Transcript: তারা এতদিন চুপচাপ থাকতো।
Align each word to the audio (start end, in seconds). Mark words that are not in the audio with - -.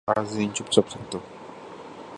তারা 0.07 0.21
এতদিন 0.21 0.49
চুপচাপ 0.55 0.85
থাকতো। 0.93 1.17